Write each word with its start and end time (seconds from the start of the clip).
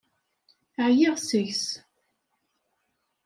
Ɛyiɣ 0.85 1.15
seg-s. 1.19 1.65